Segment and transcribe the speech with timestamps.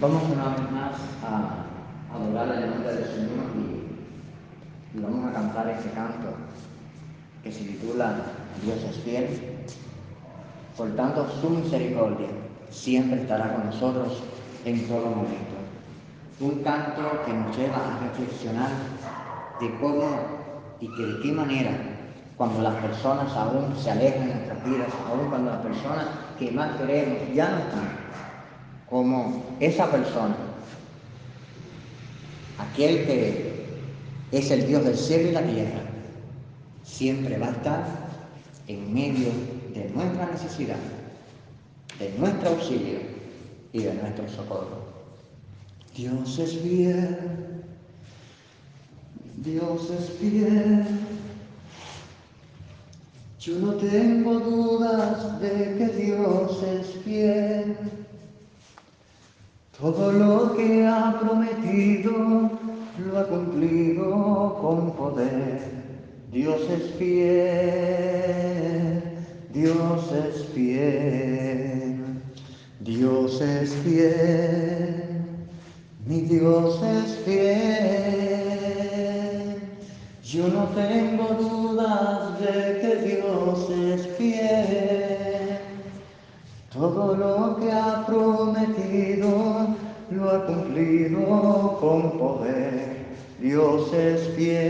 [0.00, 0.92] Vamos una vez más
[1.22, 6.28] a adorar el nombre del Señor y, y vamos a cantar este canto
[7.42, 8.16] que se titula
[8.64, 9.28] Dios es fiel.
[10.74, 12.28] Por tanto, su misericordia
[12.70, 14.22] siempre estará con nosotros
[14.64, 15.56] en todo momento.
[16.40, 18.70] Un canto que nos lleva a reflexionar
[19.60, 20.08] de cómo
[20.80, 21.72] y de qué manera
[22.38, 26.06] cuando las personas aún se alejan de nuestras vidas, aún cuando las personas
[26.38, 28.00] que más queremos ya no están,
[28.90, 30.36] como esa persona,
[32.58, 33.50] aquel que
[34.32, 35.82] es el Dios del cielo y la tierra,
[36.82, 37.84] siempre va a estar
[38.66, 39.28] en medio
[39.74, 40.76] de nuestra necesidad,
[41.98, 42.98] de nuestro auxilio
[43.72, 44.90] y de nuestro socorro.
[45.96, 47.18] Dios es fiel,
[49.36, 50.84] Dios es fiel.
[53.38, 57.76] Yo no tengo dudas de que Dios es fiel.
[59.80, 62.50] Todo lo que ha prometido
[62.98, 65.62] lo ha cumplido con poder.
[66.30, 69.02] Dios es fiel,
[69.54, 71.96] Dios es fiel,
[72.80, 75.02] Dios es fiel,
[76.06, 78.50] mi Dios es fiel.
[80.22, 85.39] Yo no tengo dudas de que Dios es fiel.
[86.72, 89.74] Todo lo que ha prometido
[90.12, 93.06] lo ha cumplido con poder.
[93.40, 94.60] Dios es fiel,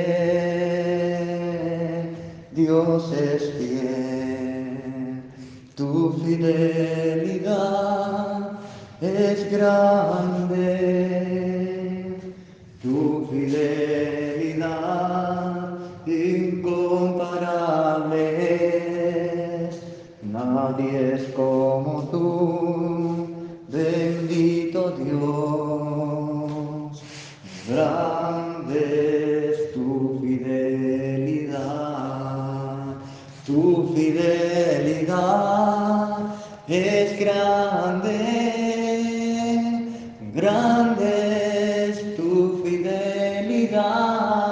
[2.52, 5.22] Dios es fiel.
[5.74, 7.60] Tu fidelidad
[9.02, 10.70] es grande,
[12.82, 14.19] tu fidelidad
[20.70, 23.26] Nadie es como tú,
[23.68, 27.02] bendito Dios.
[27.68, 31.58] Grande es tu fidelidad,
[33.46, 35.40] tu fidelidad
[36.68, 38.12] es grande,
[40.32, 44.49] grande es tu fidelidad,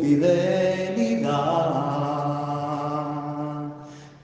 [0.00, 1.34] fidelidad,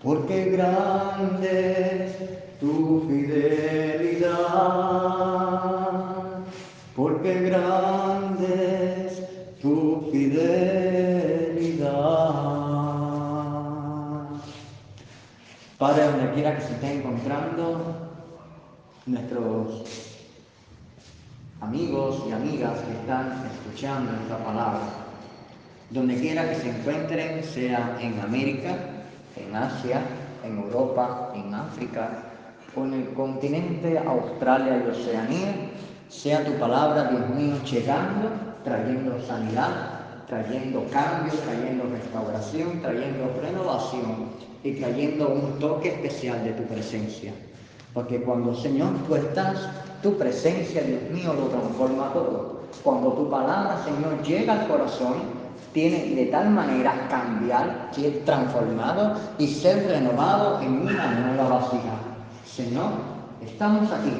[0.03, 4.35] porque grande es tu fidelidad,
[6.95, 9.23] porque grande es
[9.61, 10.75] tu fidelidad.
[15.79, 18.05] Padre, donde quiera que se esté encontrando
[19.07, 19.85] nuestros
[21.61, 25.04] amigos y amigas que están escuchando esta palabra,
[25.95, 28.75] donde quiera que se encuentren, sea en América,
[29.37, 30.01] en Asia,
[30.45, 32.09] en Europa, en África
[32.75, 35.55] o en el continente Australia y Oceanía,
[36.09, 38.29] sea tu palabra, Dios mío, llegando,
[38.65, 44.31] trayendo sanidad, trayendo cambio, trayendo restauración, trayendo renovación
[44.65, 47.33] y trayendo un toque especial de tu presencia.
[47.93, 49.69] Porque cuando, Señor, tú estás,
[50.03, 52.63] tu presencia, Dios mío, lo transforma todo.
[52.83, 59.49] Cuando tu palabra, Señor, llega al corazón, tiene de tal manera cambiar, ser transformado y
[59.49, 61.99] ser renovado en una nueva vasija.
[62.47, 62.93] Señor,
[63.45, 64.13] estamos aquí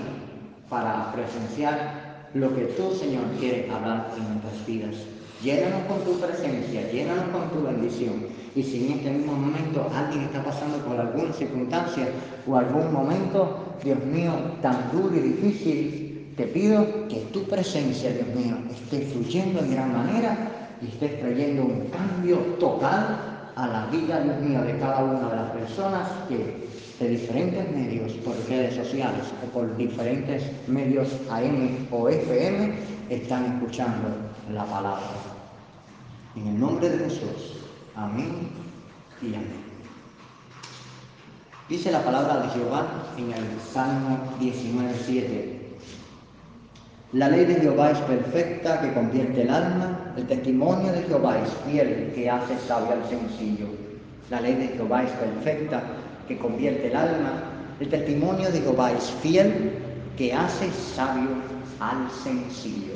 [0.69, 4.97] para presenciar lo que tú, Señor, quieres hablar en nuestras vidas.
[5.43, 8.27] Llénanos con tu presencia, llénanos con tu bendición.
[8.57, 12.09] Y si en este mismo momento alguien está pasando por alguna circunstancia
[12.47, 18.29] o algún momento, Dios mío, tan duro y difícil, te pido que tu presencia, Dios
[18.35, 20.51] mío, esté fluyendo en gran manera
[20.85, 23.19] y estés trayendo un cambio total
[23.57, 26.65] a la vida, Dios mío, de cada una de las personas que
[27.01, 32.73] de diferentes medios, por redes sociales o por diferentes medios AM o FM,
[33.11, 34.09] están escuchando
[34.53, 35.03] la palabra.
[36.37, 37.65] En el nombre de Jesús.
[37.97, 38.49] Amén
[39.23, 39.65] y amén.
[41.69, 45.64] Dice la palabra de Jehová en el Salmo 19.7.
[47.15, 50.01] La ley de Jehová es perfecta, que convierte el alma.
[50.17, 53.69] El testimonio de Jehová es fiel, que hace sabio al sencillo.
[54.31, 55.81] La ley de Jehová es perfecta,
[56.27, 57.45] que convierte el alma.
[57.79, 59.79] El testimonio de Jehová es fiel,
[60.17, 61.29] que hace sabio
[61.79, 62.95] al sencillo.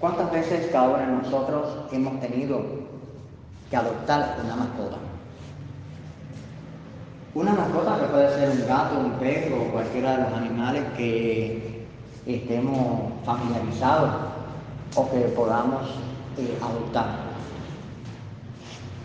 [0.00, 2.60] ¿Cuántas veces cada uno de nosotros hemos tenido
[3.70, 5.11] que adoptar una mascota?
[7.34, 11.86] Una mascota que puede ser un gato, un perro o cualquiera de los animales que
[12.26, 14.32] estemos familiarizados.
[14.94, 15.82] o que podamos
[16.36, 17.06] eh, adoptar.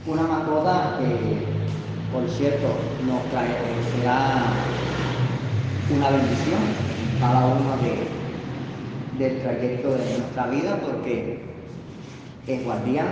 [0.06, 1.46] Una mascota que,
[2.12, 2.68] por cierto,
[3.06, 4.44] nos traerá
[5.96, 6.60] una bendición
[7.14, 7.78] en cada uno
[9.18, 11.42] del trayecto de nuestra vida porque
[12.48, 13.08] es guardián,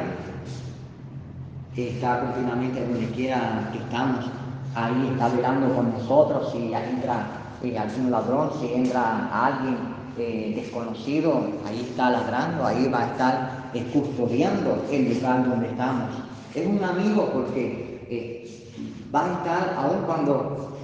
[1.78, 4.26] está continuamente donde quiera que estamos,
[4.76, 7.28] ahí está velando con nosotros, si entra
[7.64, 9.78] eh, algún ladrón, si entra alguien
[10.18, 16.10] eh, desconocido, ahí está ladrando, ahí va a estar custodiando el lugar donde estamos.
[16.54, 18.46] Es un amigo porque eh,
[19.14, 20.78] va a estar aun cuando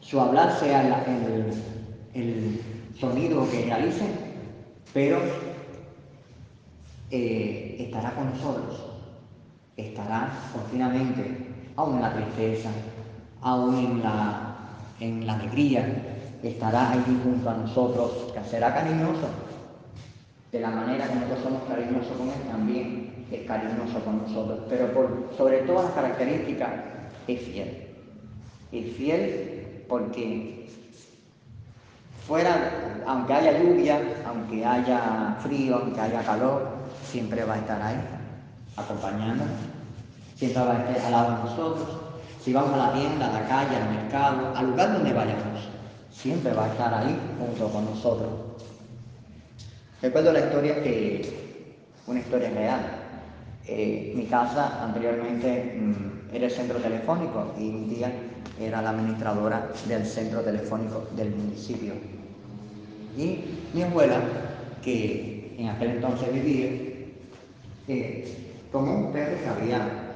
[0.00, 0.82] su hablar sea
[2.14, 2.60] el,
[3.00, 4.06] sonido que realice,
[4.92, 5.18] pero
[7.10, 8.84] eh, estará con nosotros,
[9.76, 12.70] estará continuamente, aún en la tristeza,
[13.44, 14.56] aún en la,
[15.00, 15.86] en la alegría,
[16.42, 19.28] estará ahí junto a nosotros, que será cariñoso,
[20.50, 24.88] de la manera que nosotros somos cariñosos con Él también es cariñoso con nosotros, pero
[25.36, 26.70] sobre todas las características
[27.26, 27.88] es fiel.
[28.72, 30.68] Es fiel porque
[32.26, 36.68] fuera, aunque haya lluvia, aunque haya frío, aunque haya calor,
[37.10, 38.00] siempre va a estar ahí,
[38.76, 39.54] acompañándonos,
[40.36, 42.03] siempre va a estar al lado de nosotros.
[42.44, 45.66] Si vamos a la tienda, a la calle, al mercado, al lugar donde vayamos,
[46.12, 48.28] siempre va a estar ahí junto con nosotros.
[50.02, 52.80] Recuerdo la historia que, una historia real.
[53.66, 58.12] Eh, mi casa anteriormente mm, era el centro telefónico y mi tía
[58.60, 61.94] era la administradora del centro telefónico del municipio.
[63.16, 63.38] Y
[63.72, 64.20] mi abuela,
[64.82, 66.68] que en aquel entonces vivía,
[67.88, 68.36] eh,
[68.70, 70.12] tomó un perro que había,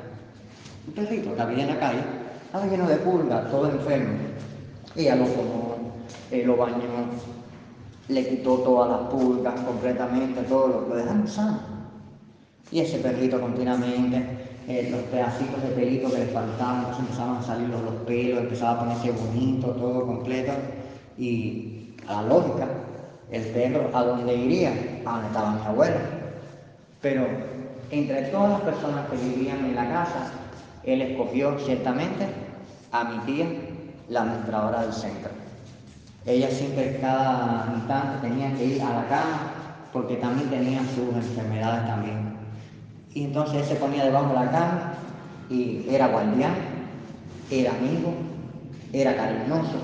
[0.87, 2.18] un perrito que había en la calle,
[2.49, 4.17] estaba lleno de pulgas, todo enfermo.
[4.97, 5.77] Ella lo tomó,
[6.31, 6.79] eh, lo bañó,
[8.09, 11.59] le quitó todas las pulgas completamente, todo lo, dejaron sano.
[12.73, 14.25] Y ese perrito continuamente,
[14.67, 18.73] eh, los pedacitos de pelito que le faltaban, entonces empezaban a salir los, pelos, empezaba
[18.73, 20.53] a ponerse bonito, todo completo.
[21.19, 22.67] Y a la lógica,
[23.31, 24.73] el perro a dónde iría,
[25.05, 25.97] a donde estaba mi abuelo.
[27.03, 27.27] Pero
[27.91, 30.33] entre todas las personas que vivían en la casa,
[30.93, 32.27] él escogió ciertamente
[32.93, 33.47] a mi tía,
[34.09, 35.31] la administradora del centro.
[36.25, 39.53] Ella siempre cada instante tenía que ir a la cama
[39.93, 42.37] porque también tenía sus enfermedades también.
[43.15, 44.93] Y entonces él se ponía debajo de la cama
[45.51, 46.55] y era guardián,
[47.51, 48.15] era amigo,
[48.93, 49.79] era cariñoso,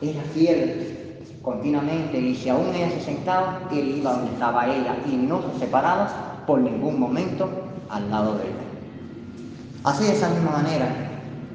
[0.00, 0.94] era fiel
[1.42, 5.58] continuamente y si aún ella se sentaba, él iba donde estaba ella y no se
[5.60, 7.48] separaba por ningún momento
[7.90, 8.63] al lado de ella.
[9.84, 10.88] Así de esa misma manera,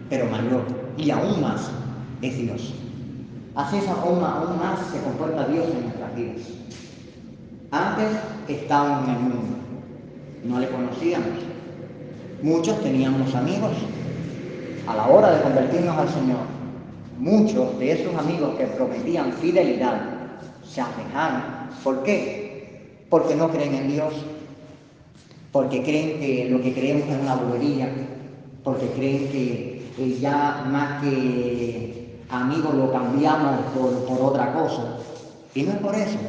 [0.08, 0.64] pero mayor
[0.98, 1.72] y aún más
[2.22, 2.76] es Dios.
[3.56, 6.42] Así es aún, más se comporta Dios en nuestras vidas.
[7.72, 8.08] Antes
[8.48, 9.58] estábamos en el mundo,
[10.44, 11.40] no le conocíamos.
[12.44, 13.72] Muchos teníamos amigos.
[14.88, 16.42] A la hora de convertirnos al Señor,
[17.18, 20.02] muchos de esos amigos que prometían fidelidad
[20.64, 21.42] se alejaron.
[21.84, 23.06] ¿Por qué?
[23.10, 24.14] Porque no creen en Dios,
[25.52, 27.90] porque creen que lo que creemos es una bobería,
[28.64, 34.98] porque creen que ya más que amigos lo cambiamos por, otra cosa.
[35.54, 36.20] Y no es por eso,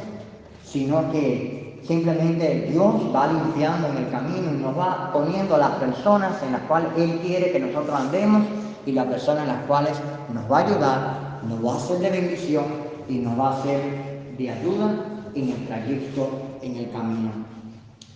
[0.65, 6.41] sino que simplemente Dios va limpiando en el camino y nos va poniendo las personas
[6.43, 8.43] en las cuales Él quiere que nosotros andemos
[8.85, 9.93] y las personas en las cuales
[10.33, 12.65] nos va a ayudar, nos va a hacer de bendición
[13.07, 16.29] y nos va a hacer de ayuda en el trayecto,
[16.61, 17.31] en el camino.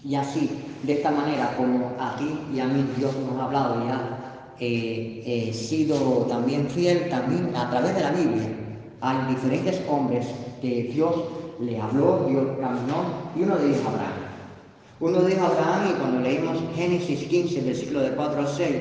[0.03, 0.49] Y así,
[0.85, 4.25] de esta manera, como a ti y a mí Dios nos ha hablado ya
[4.59, 8.47] he sido también fiel también a través de la Biblia.
[9.01, 10.27] Hay diferentes hombres
[10.61, 11.13] que Dios
[11.59, 13.03] le habló, Dios caminó,
[13.35, 14.13] y uno de ellos Abraham.
[14.99, 18.75] Uno de ellos Abraham, y cuando leímos Génesis 15, versículo de 4 al 6,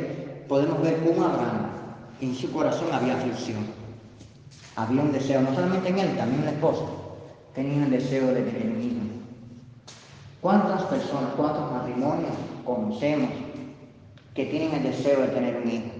[0.48, 1.70] podemos ver cómo Abraham,
[2.20, 3.66] en su corazón había aflicción.
[4.76, 6.84] Había un deseo, no solamente en él, también en la esposa,
[7.54, 9.23] tenía el deseo de tener un hijo.
[10.44, 12.34] ¿Cuántas personas, cuántos matrimonios
[12.66, 13.30] conocemos
[14.34, 15.90] que tienen el deseo de tener un hijo.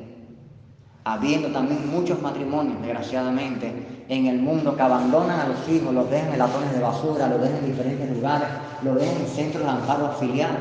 [1.05, 6.35] Habiendo también muchos matrimonios, desgraciadamente, en el mundo que abandonan a los hijos, los dejan
[6.35, 8.49] en latones de basura, los dejan en diferentes lugares,
[8.83, 10.59] los dejan en centros de amparo filial,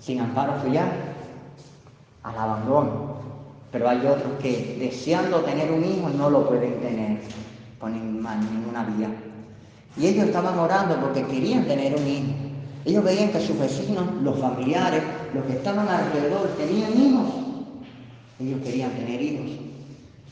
[0.00, 0.90] sin amparo filial,
[2.22, 3.16] al abandono.
[3.72, 7.18] Pero hay otros que deseando tener un hijo no lo pueden tener
[7.78, 9.10] por ninguna vía.
[9.98, 12.45] Y ellos estaban orando porque querían tener un hijo.
[12.86, 15.02] Ellos veían que sus vecinos, los familiares,
[15.34, 17.26] los que estaban alrededor tenían hijos.
[18.38, 19.50] Ellos querían tener hijos.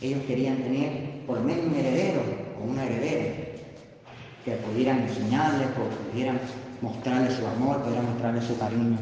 [0.00, 2.20] Ellos querían tener por menos un heredero
[2.61, 3.34] o una heredera.
[4.44, 6.38] que pudieran enseñarles, que pudieran
[6.82, 8.99] mostrarles su amor, pudieran mostrarles su cariño.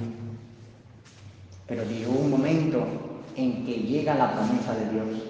[1.66, 2.86] Pero llegó un momento
[3.36, 5.22] en que llega la promesa de Dios.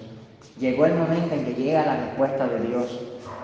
[0.59, 2.99] Llegó el momento en que llega la respuesta de Dios.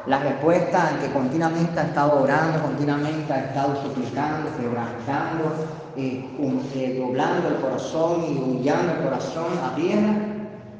[0.05, 5.53] La respuesta que continuamente ha estado orando, continuamente ha estado suplicando, quebrantando,
[5.95, 6.25] eh,
[6.75, 10.15] eh, doblando el corazón y humillando el corazón a tierra.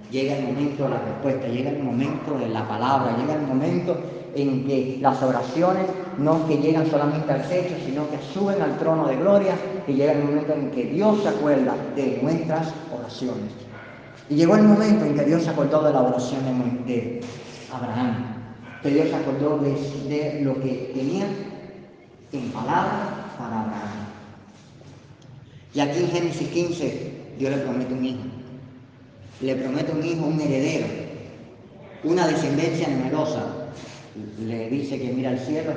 [0.09, 3.97] Llega el momento de la respuesta, llega el momento de la palabra, llega el momento
[4.35, 5.85] en que las oraciones
[6.17, 9.53] no que llegan solamente al techo, sino que suben al trono de gloria
[9.88, 13.51] y llega el momento en que Dios se acuerda de nuestras oraciones.
[14.29, 16.41] Y llegó el momento en que Dios se acordó de la oración
[16.85, 17.21] de,
[17.73, 18.38] Abraham,
[18.81, 21.25] que Dios se acordó de, lo que tenía
[22.31, 23.89] en palabra para Abraham.
[25.74, 28.24] Y aquí en Génesis 15, Dios le promete un hijo.
[29.41, 30.88] Le promete un hijo, un heredero,
[32.03, 33.43] una descendencia numerosa.
[34.39, 35.74] Le dice que mira al cielo.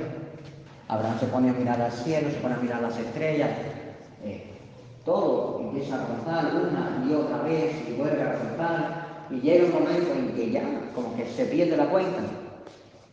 [0.88, 3.50] Abraham se pone a mirar al cielo, se pone a mirar las estrellas.
[4.24, 4.44] Eh,
[5.04, 9.72] todo empieza a contar una y otra vez y vuelve a contar y llega un
[9.72, 10.62] momento en que ya
[10.94, 12.20] como que se pierde la cuenta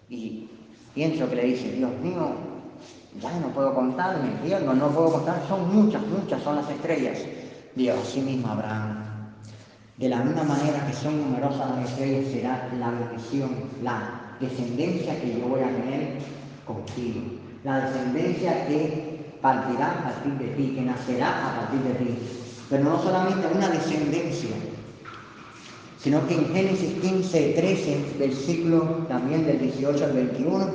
[0.10, 0.50] y
[0.94, 2.32] pienso que le dice, Dios mío,
[3.22, 7.20] ya no puedo contar, me pierdo, no puedo contar, son muchas, muchas son las estrellas.
[7.75, 9.06] Dios, así mismo Abraham.
[9.98, 13.50] De la misma manera que son numerosas las estrellas será la bendición,
[13.84, 16.20] la descendencia que yo voy a tener
[16.66, 17.22] contigo.
[17.63, 22.18] La descendencia que partirá a partir de ti, que nacerá a partir de ti.
[22.70, 24.56] Pero no solamente una descendencia,
[26.01, 30.68] sino que en Génesis 15, 13, versículo también del 18 al 21,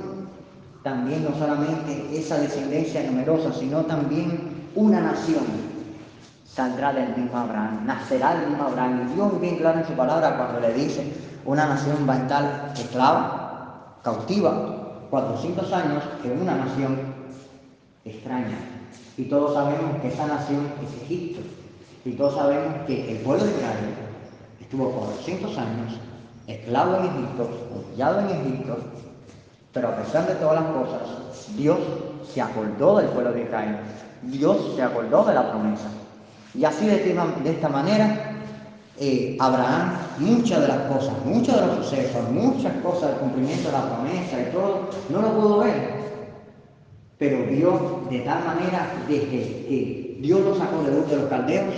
[0.83, 5.45] también no solamente esa descendencia numerosa, sino también una nación
[6.45, 9.09] saldrá del mismo Abraham, nacerá del mismo Abraham.
[9.09, 11.11] Y Dios bien claro en su palabra cuando le dice,
[11.47, 16.99] una nación va a estar esclava, cautiva, 400 años en una nación
[18.05, 18.59] extraña.
[19.17, 21.41] Y todos sabemos que esa nación es Egipto.
[22.05, 24.04] Y todos sabemos que el pueblo de Israel
[24.75, 25.93] estuvo 400 años
[26.49, 28.77] esclavo en Egipto, humillado en Egipto,
[29.73, 31.79] pero a pesar de todas las cosas, Dios
[32.33, 33.77] se acordó del pueblo de Israel.
[34.23, 35.89] Dios se acordó de la promesa.
[36.55, 38.37] Y así de, esta manera,
[38.99, 43.73] eh, Abraham, muchas de las cosas, muchos de los sucesos, muchas cosas del cumplimiento de
[43.73, 45.95] la promesa y todo, no lo pudo ver,
[47.19, 51.75] pero vio de tal manera desde que Dios lo sacó de de los caldeos,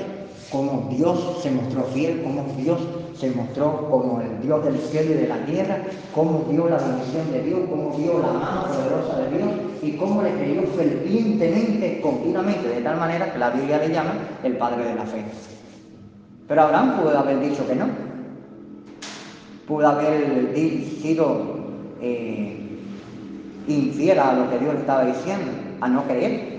[0.50, 2.78] como Dios se mostró fiel, como Dios
[3.18, 5.78] se mostró como el Dios del cielo y de la tierra,
[6.14, 9.50] cómo vio la bendición de Dios, cómo vio la mano poderosa de Dios
[9.82, 14.12] y cómo le creyó fervientemente, continuamente, de tal manera que la Biblia le llama
[14.42, 15.24] el Padre de la Fe.
[16.48, 17.86] Pero Abraham pudo haber dicho que no.
[19.66, 20.54] Pudo haber
[21.02, 21.56] sido
[22.00, 22.56] eh,
[23.66, 25.50] infiel a lo que Dios le estaba diciendo,
[25.80, 26.55] a no creer.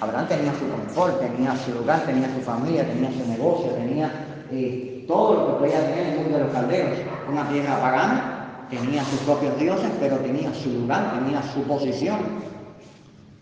[0.00, 4.10] Abraham tenía su confort, tenía su lugar, tenía su familia, tenía su negocio, tenía
[4.50, 6.98] eh, todo lo que podía tener en el mundo de los caldeos.
[7.30, 12.18] Una tierra pagana, tenía sus propios dioses, pero tenía su lugar, tenía su posición.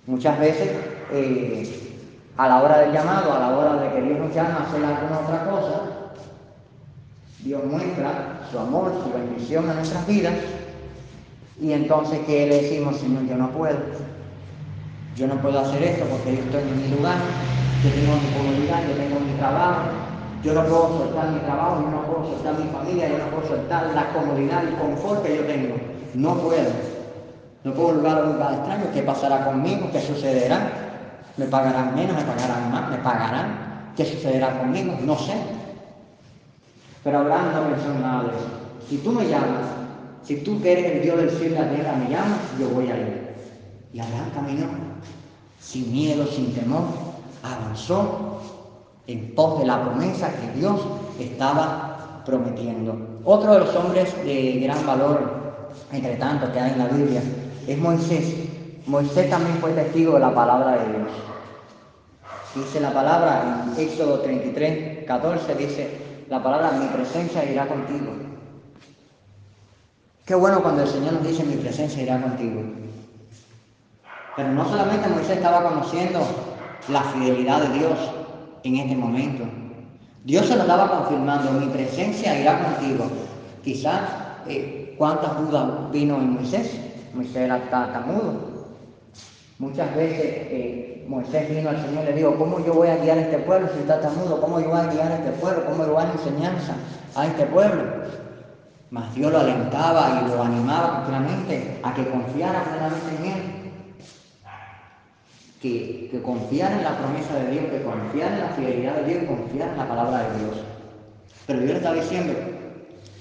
[0.07, 0.71] Muchas veces,
[1.13, 1.99] eh,
[2.37, 4.85] a la hora del llamado, a la hora de que Dios nos llama a hacer
[4.85, 5.81] alguna otra cosa,
[7.41, 10.35] Dios muestra su amor, su bendición en nuestras vidas
[11.63, 13.25] y entonces, ¿qué le decimos, Señor?
[13.27, 13.79] Yo no puedo.
[15.17, 17.19] Yo no puedo hacer esto porque yo estoy en mi lugar,
[17.83, 19.83] yo tengo mi comunidad, yo tengo mi trabajo,
[20.43, 23.49] yo no puedo soltar mi trabajo, yo no puedo soltar mi familia, yo no puedo
[23.49, 25.77] soltar la comodidad y confort que yo tengo.
[26.15, 26.71] No puedo.
[27.65, 28.85] No puedo lugar a un lugar extraño.
[28.95, 29.89] ¿Qué pasará conmigo?
[29.93, 30.71] ¿Qué sucederá?
[31.37, 32.17] ¿Me pagarán menos?
[32.17, 32.91] ¿Me pagarán más?
[32.91, 33.93] ¿Me pagarán?
[33.97, 34.97] ¿Qué sucederá conmigo?
[35.03, 35.35] No sé.
[37.05, 38.49] Pero Abraham no pensó nada de eso.
[38.89, 39.67] Si tú me llamas,
[40.25, 42.89] si tú que eres el Dios del cielo y la tierra me llamas, yo voy
[42.91, 43.35] a ir.
[43.93, 44.92] Y Abraham caminó
[45.63, 46.83] sin miedo, sin temor,
[47.43, 48.41] avanzó
[49.07, 50.81] en pos de la promesa que Dios
[51.19, 53.21] estaba prometiendo.
[53.25, 57.23] Otro de los hombres de gran valor, entre tanto que hay en la Biblia,
[57.67, 58.35] es Moisés.
[58.87, 61.09] Moisés también fue testigo de la palabra de Dios.
[62.55, 68.13] Dice la palabra en Éxodo 33, 14, dice la palabra, mi presencia irá contigo
[70.25, 72.63] Qué bueno cuando el Señor nos dice mi presencia irá contigo.
[74.37, 76.21] Pero no solamente Moisés estaba conociendo
[76.89, 77.99] la fidelidad de Dios
[78.63, 79.45] en este momento.
[80.25, 83.05] Dios se lo estaba confirmando, mi presencia irá contigo.
[83.63, 84.01] Quizás,
[84.47, 86.81] eh, ¿cuántas dudas vino en Moisés?
[87.13, 88.53] Moisés era tartamudo.
[89.59, 93.19] Muchas veces eh, Moisés vino al Señor y le dijo, ¿cómo yo voy a guiar
[93.19, 94.41] a este pueblo si está tartamudo?
[94.41, 95.65] ¿Cómo yo voy a guiar a este pueblo?
[95.67, 96.75] ¿Cómo yo voy a enseñanza
[97.15, 97.83] a este pueblo?
[98.91, 103.72] Mas Dios lo alentaba y lo animaba plenamente a que confiara plenamente en Él.
[105.63, 109.23] Que, que confiara en la promesa de Dios, que confiara en la fidelidad de Dios
[109.23, 110.57] y confiara en la palabra de Dios.
[111.47, 112.33] Pero Dios estaba diciendo,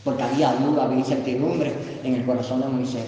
[0.03, 1.71] porque había duda, había incertidumbre
[2.03, 3.05] en el corazón de Moisés.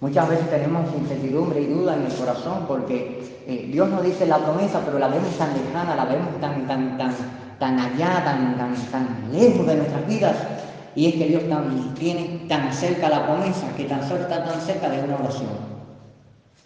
[0.00, 4.38] Muchas veces tenemos incertidumbre y duda en el corazón porque eh, Dios nos dice la
[4.38, 7.14] promesa, pero la vemos tan lejana, la vemos tan, tan, tan,
[7.58, 10.36] tan allá, tan, tan, tan lejos de nuestras vidas.
[10.94, 11.42] Y es que Dios
[11.98, 15.50] tiene tan cerca la promesa que tan solo está tan cerca de una oración.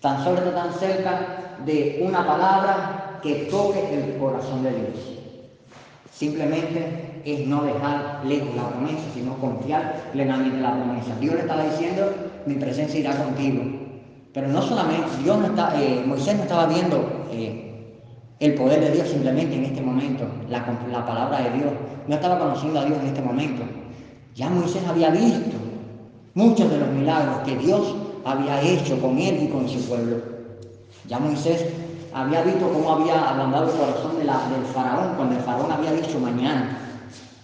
[0.00, 1.26] Tan solo está tan cerca
[1.64, 5.16] de una palabra que toque el corazón de Dios.
[6.12, 11.14] Simplemente es no dejar lejos la promesa, sino confiar plenamente en la promesa.
[11.20, 12.12] Dios le estaba diciendo,
[12.46, 13.62] mi presencia irá contigo.
[14.32, 18.00] Pero no solamente, Dios está, eh, Moisés no estaba viendo eh,
[18.38, 21.72] el poder de Dios simplemente en este momento, la, la palabra de Dios.
[22.06, 23.62] No estaba conociendo a Dios en este momento.
[24.34, 25.56] Ya Moisés había visto
[26.34, 27.94] muchos de los milagros que Dios
[28.24, 30.35] había hecho con él y con su pueblo.
[31.08, 31.64] Ya Moisés
[32.14, 34.28] había visto cómo había ablandado el corazón del
[34.74, 36.78] faraón cuando el faraón había dicho mañana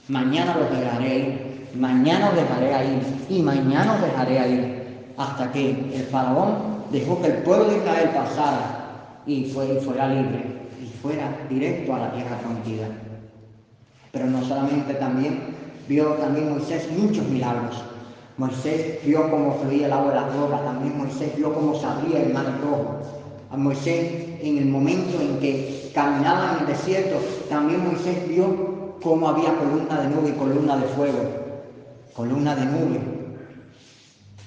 [0.09, 6.06] mañana los dejaré mañana os dejaré ahí y mañana os dejaré ahí, hasta que el
[6.11, 11.99] faraón dejó que el pueblo de Israel pasara y, fuera libre y fuera directo a
[11.99, 12.88] la tierra prometida.
[14.11, 15.54] Pero no solamente también
[15.88, 17.82] vio también Moisés muchos milagros.
[18.37, 22.23] Moisés vio cómo fluía el agua de las rocas, también Moisés vio cómo se abría
[22.23, 23.00] el mar rojo.
[23.52, 27.16] A Moisés en el momento en que caminaba en el desierto,
[27.50, 31.18] también Moisés vio cómo había columna de nube y columna de fuego.
[32.16, 33.00] Columna de nube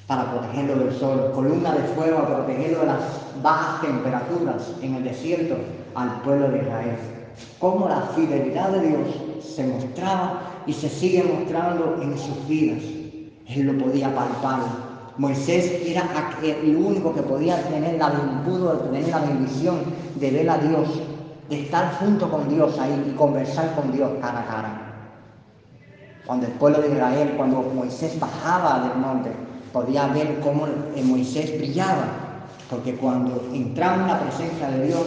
[0.07, 3.03] para protegerlo del sol, columna de fuego para protegerlo de las
[3.43, 5.55] bajas temperaturas en el desierto
[5.93, 6.97] al pueblo de Israel.
[7.59, 9.07] Cómo la fidelidad de Dios
[9.39, 12.81] se mostraba y se sigue mostrando en sus vidas.
[13.47, 14.84] Él lo podía palpar.
[15.17, 16.03] Moisés era
[16.43, 18.11] el único que podía tener la,
[18.45, 19.77] pudo tener la bendición
[20.15, 20.89] de ver a Dios
[21.49, 24.81] de estar junto con Dios ahí y conversar con Dios cara a cara.
[26.25, 29.31] Cuando el pueblo de Israel, cuando Moisés bajaba del monte,
[29.71, 30.67] podía ver cómo
[31.03, 32.07] Moisés brillaba,
[32.69, 35.05] porque cuando entramos en la presencia de Dios,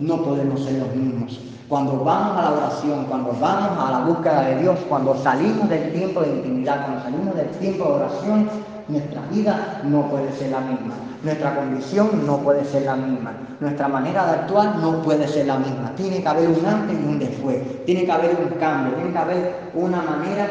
[0.00, 1.53] no podemos ser los mismos.
[1.68, 5.92] Cuando vamos a la oración, cuando vamos a la búsqueda de Dios, cuando salimos del
[5.92, 8.50] tiempo de intimidad, cuando salimos del tiempo de oración,
[8.86, 10.94] nuestra vida no puede ser la misma.
[11.22, 13.32] Nuestra condición no puede ser la misma.
[13.60, 15.92] Nuestra manera de actuar no puede ser la misma.
[15.96, 17.84] Tiene que haber un antes y un después.
[17.86, 18.94] Tiene que haber un cambio.
[18.94, 20.46] Tiene que haber una manera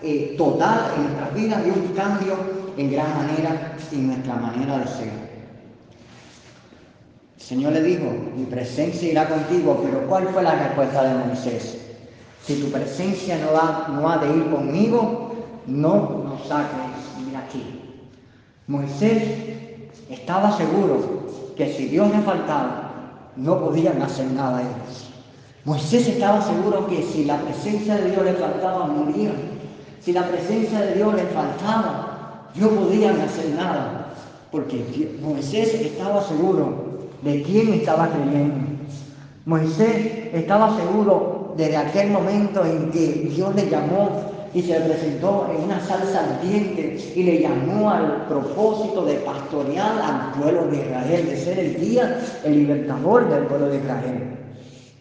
[0.00, 2.36] eh, total en nuestras vidas y un cambio
[2.76, 5.23] en gran manera en nuestra manera de ser.
[7.46, 11.78] Señor le dijo, mi presencia irá contigo, pero ¿cuál fue la respuesta de Moisés?
[12.42, 15.34] Si tu presencia no ha, no ha de ir conmigo,
[15.66, 17.80] no nos saques de aquí.
[18.66, 19.22] Moisés
[20.08, 25.10] estaba seguro que si Dios le faltaba, no podían hacer nada ellos.
[25.66, 29.36] Moisés estaba seguro que si la presencia de Dios le faltaba, morían.
[30.00, 34.14] Si la presencia de Dios le faltaba, no podían hacer nada.
[34.50, 36.93] Porque Moisés estaba seguro
[37.24, 38.54] de quién estaba creyendo.
[39.46, 44.10] Moisés estaba seguro desde aquel momento en que Dios le llamó
[44.54, 50.40] y se presentó en una salsa ardiente y le llamó al propósito de pastorear al
[50.40, 54.38] pueblo de Israel, de ser el guía, el libertador del pueblo de Israel.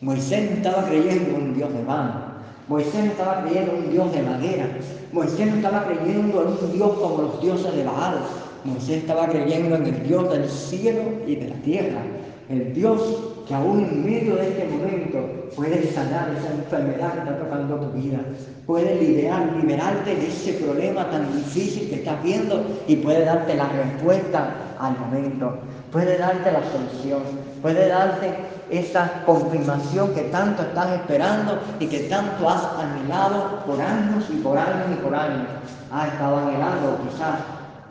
[0.02, 2.34] Moisés no estaba creyendo en un Dios de mano.
[2.68, 4.66] Moisés no estaba creyendo en un Dios de madera.
[5.12, 8.18] Moisés no estaba creyendo en un Dios como los dioses de Baal.
[8.66, 12.02] Moisés estaba creyendo en el Dios del cielo y de la tierra.
[12.50, 17.38] El Dios que aún en medio de este momento puede sanar esa enfermedad que está
[17.40, 18.20] tocando tu vida,
[18.66, 23.68] puede liberar, liberarte de ese problema tan difícil que estás viendo y puede darte la
[23.68, 25.58] respuesta al momento,
[25.92, 27.22] puede darte la solución,
[27.62, 28.32] puede darte
[28.70, 34.58] esa confirmación que tanto estás esperando y que tanto has anhelado por años y por
[34.58, 35.48] años y por años.
[35.92, 37.40] Has estado anhelando quizás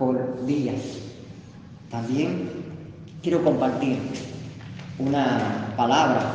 [0.02, 0.18] por.
[1.90, 2.50] También
[3.22, 3.98] quiero compartir
[4.98, 6.34] una palabra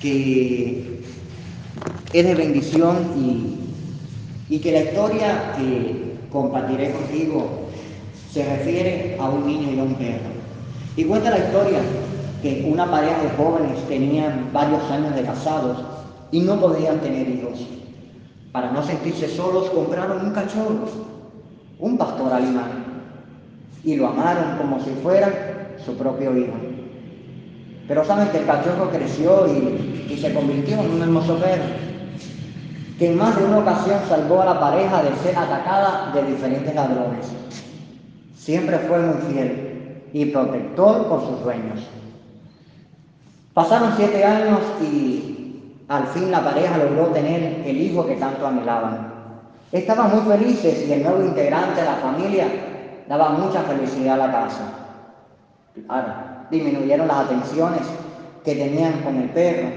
[0.00, 1.02] que
[2.12, 7.68] es de bendición y, y que la historia que compartiré contigo
[8.30, 10.30] se refiere a un niño y a un perro.
[10.96, 11.80] Y cuenta la historia
[12.42, 15.78] que una pareja de jóvenes tenían varios años de casados
[16.30, 17.66] y no podían tener hijos.
[18.52, 21.15] Para no sentirse solos compraron un cachorro,
[21.78, 22.84] un pastor alemán,
[23.84, 26.54] y lo amaron como si fuera su propio hijo.
[27.86, 31.64] Pero saben que el cachorro creció y, se convirtió en un hermoso perro.
[32.98, 36.74] que en más de una ocasión salvó a la pareja de ser atacada de diferentes
[36.74, 37.26] ladrones.
[38.34, 41.80] Siempre fue muy fiel y protector por sus dueños.
[43.52, 45.36] Pasaron siete años y
[45.88, 49.05] al fin la pareja logró tener el hijo que tanto anhelaban.
[49.76, 52.46] Estaban muy felices y el nuevo integrante de la familia
[53.06, 54.62] daba mucha felicidad a la casa.
[55.86, 56.14] Claro,
[56.50, 57.82] disminuyeron las atenciones
[58.42, 59.68] que tenían con el perro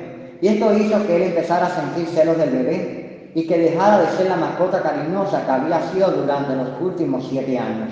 [0.41, 4.07] y esto hizo que él empezara a sentir celos del bebé y que dejara de
[4.11, 7.89] ser la mascota cariñosa que había sido durante los últimos siete años.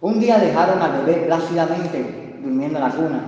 [0.00, 3.20] Un día dejaron al bebé plácidamente durmiendo en la cuna,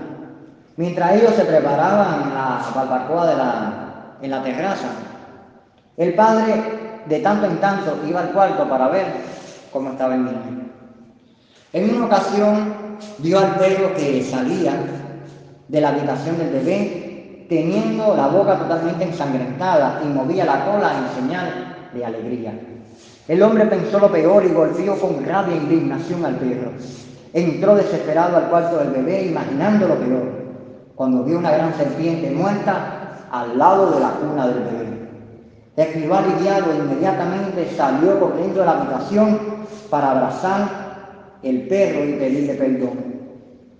[0.79, 4.89] mientras ellos se preparaban en la barbacoa de en la terraza.
[5.99, 6.76] El padre
[7.09, 9.07] de tanto en tanto iba al cuarto para ver
[9.73, 10.71] cómo estaba el niño.
[11.73, 12.75] En una ocasión
[13.19, 14.73] vio al perro que salía
[15.69, 21.23] de la habitación del bebé teniendo la boca totalmente ensangrentada y movía la cola en
[21.23, 22.59] señal de alegría.
[23.29, 26.73] El hombre pensó lo peor y golpeó con rabia e indignación al perro.
[27.33, 30.47] Entró desesperado al cuarto del bebé imaginando lo peor,
[30.95, 34.86] cuando vio una gran serpiente muerta al lado de la cuna del bebé.
[35.77, 39.39] Escribió aliviado e inmediatamente salió corriendo de la habitación
[39.91, 43.17] para abrazar el perro y pedirle perdón.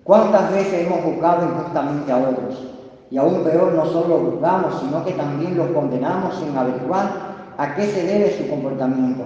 [0.03, 2.67] ¿Cuántas veces hemos juzgado injustamente a otros?
[3.09, 7.09] Y aún peor, no solo los juzgamos, sino que también los condenamos sin averiguar
[7.57, 9.23] a qué se debe su comportamiento,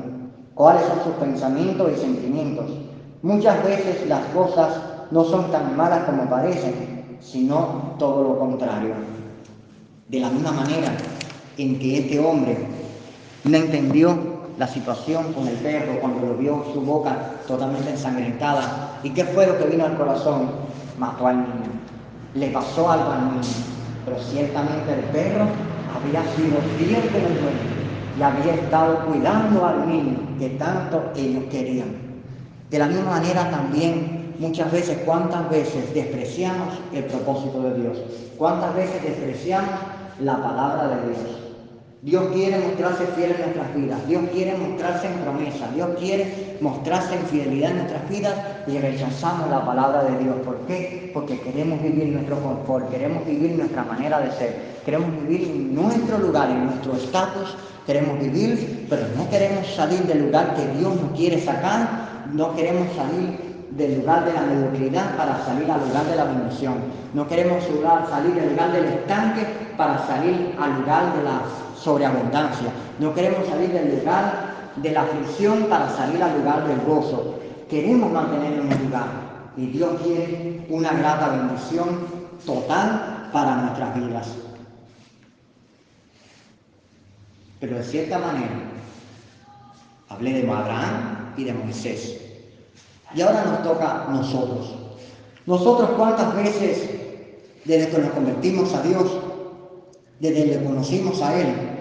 [0.54, 2.66] cuáles son sus pensamientos y sentimientos.
[3.22, 4.80] Muchas veces las cosas
[5.12, 8.94] no son tan malas como parecen, sino todo lo contrario.
[10.08, 10.92] De la misma manera
[11.58, 12.58] en que este hombre
[13.44, 14.18] no entendió
[14.58, 19.00] la situación con el perro cuando lo vio su boca totalmente ensangrentada.
[19.04, 20.52] ¿Y qué fue lo que vino al corazón?
[21.00, 21.72] Mató al niño.
[22.36, 23.42] Le pasó algo al niño.
[24.06, 25.46] Pero ciertamente el perro
[25.96, 27.82] había sido fiel con el dueño
[28.20, 31.96] y había estado cuidando al niño que tanto ellos querían.
[32.70, 37.98] De la misma manera también muchas veces, cuántas veces despreciamos el propósito de Dios,
[38.38, 39.70] cuántas veces despreciamos
[40.20, 41.42] la palabra de Dios.
[42.04, 44.08] Dios quiere mostrarse fiel en nuestras vidas.
[44.08, 45.70] Dios quiere mostrarse en promesa.
[45.76, 48.34] Dios quiere mostrarse en fidelidad en nuestras vidas
[48.66, 50.36] y rechazamos la palabra de Dios.
[50.44, 51.12] ¿Por qué?
[51.14, 56.18] Porque queremos vivir nuestro confort, queremos vivir nuestra manera de ser, queremos vivir en nuestro
[56.18, 57.56] lugar, en nuestro estatus.
[57.86, 62.26] Queremos vivir, pero no queremos salir del lugar que Dios nos quiere sacar.
[62.34, 66.76] No queremos salir del lugar de la mediocridad para salir al lugar de la bendición.
[67.14, 67.64] No queremos
[68.10, 69.46] salir del lugar del estanque
[69.78, 71.42] para salir al lugar de la
[71.76, 72.68] sobreabundancia.
[73.00, 77.40] No queremos salir del lugar de la aflicción para salir al lugar del gozo.
[77.70, 79.08] Queremos mantenernos en el lugar.
[79.58, 82.00] Y Dios quiere una grata bendición
[82.46, 84.30] total para nuestras vidas.
[87.60, 88.50] Pero de cierta manera,
[90.10, 92.31] hablé de Abraham y de Moisés.
[93.14, 94.76] Y ahora nos toca nosotros.
[95.46, 96.90] Nosotros cuántas veces,
[97.66, 99.12] desde que nos convertimos a Dios,
[100.20, 101.72] desde que le conocimos a Él,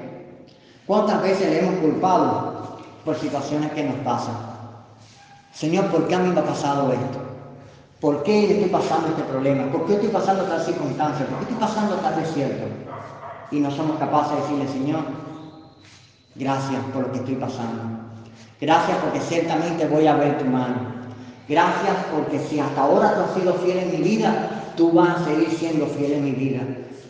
[0.90, 4.34] ¿Cuántas veces le hemos culpado por situaciones que nos pasan?
[5.52, 7.20] Señor, ¿por qué a mí me ha pasado esto?
[8.00, 9.70] ¿Por qué estoy pasando este problema?
[9.70, 11.26] ¿Por qué estoy pasando tal circunstancia?
[11.26, 12.64] ¿Por qué estoy pasando tal desierto?
[13.52, 15.00] Y no somos capaces de decirle, Señor,
[16.34, 17.82] gracias por lo que estoy pasando.
[18.60, 20.89] Gracias porque ciertamente voy a ver tu mano.
[21.50, 25.24] Gracias porque si hasta ahora tú has sido fiel en mi vida, tú vas a
[25.24, 26.60] seguir siendo fiel en mi vida.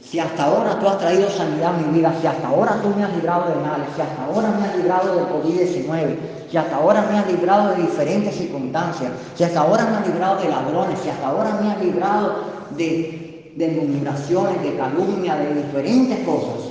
[0.03, 3.05] Si hasta ahora tú has traído sanidad a mi vida, si hasta ahora tú me
[3.05, 6.17] has librado de males, si hasta ahora me has librado del COVID-19,
[6.51, 10.41] si hasta ahora me has librado de diferentes circunstancias, si hasta ahora me has librado
[10.41, 12.37] de ladrones, si hasta ahora me has librado
[12.79, 16.70] de, de de calumnia, de diferentes cosas,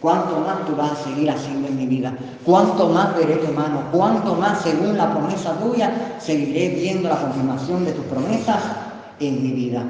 [0.00, 2.16] ¿cuánto más tú vas a seguir haciendo en mi vida?
[2.44, 3.82] ¿Cuánto más veré tu mano?
[3.92, 8.62] ¿Cuánto más, según la promesa tuya, seguiré viendo la confirmación de tus promesas
[9.20, 9.84] en mi vida?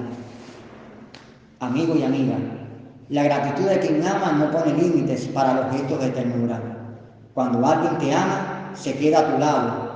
[1.61, 2.37] Amigo y amiga,
[3.09, 6.61] la gratitud de quien ama no pone límites para los gestos de ternura.
[7.35, 9.89] Cuando alguien te ama, se queda a tu lado.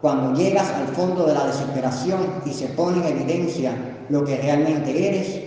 [0.00, 3.72] Cuando llegas al fondo de la desesperación y se pone en evidencia
[4.10, 5.40] lo que realmente eres,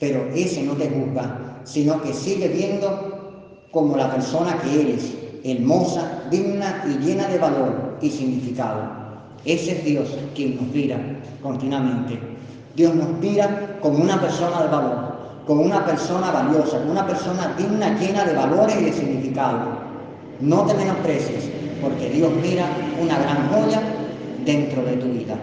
[0.00, 3.11] pero ese no te juzga, sino que sigue viendo
[3.72, 8.82] como la persona que eres, hermosa, digna y llena de valor y significado.
[9.44, 10.98] Ese es Dios quien nos mira
[11.42, 12.18] continuamente.
[12.76, 17.54] Dios nos mira como una persona de valor, como una persona valiosa, como una persona
[17.56, 19.60] digna, llena de valores y de significado.
[20.40, 22.66] No te menosprecies, porque Dios mira
[23.00, 23.80] una gran joya
[24.44, 25.36] dentro de tu vida.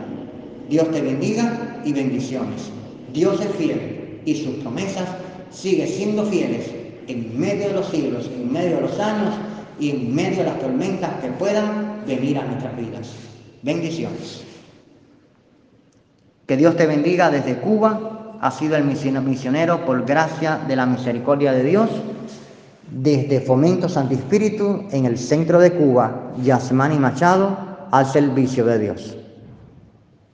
[0.70, 2.70] Dios te bendiga y bendiciones.
[3.12, 5.10] Dios es fiel y sus promesas
[5.52, 6.79] siguen siendo fieles
[7.10, 9.34] en medio de los siglos, en medio de los años
[9.80, 13.10] y en medio de las tormentas que puedan venir a nuestras vidas.
[13.63, 14.43] Bendiciones.
[16.45, 18.38] Que Dios te bendiga desde Cuba.
[18.41, 21.89] Ha sido el misionero por gracia de la misericordia de Dios.
[22.91, 27.58] Desde Fomento Santo Espíritu en el centro de Cuba, Yasmani Machado,
[27.91, 29.18] al servicio de Dios.